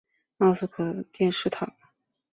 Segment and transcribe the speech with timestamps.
[0.39, 1.75] 奥斯坦金诺电视塔。